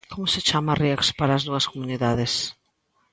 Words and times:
Como 0.11 0.27
se 0.33 0.45
chama 0.47 0.71
a 0.73 0.77
ría 0.81 0.97
que 0.99 1.07
separa 1.09 1.33
as 1.37 1.45
dúas 1.49 1.69
comunidades? 1.71 2.33